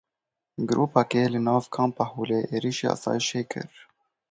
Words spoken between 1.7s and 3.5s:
kampa Holê êrişî asayişê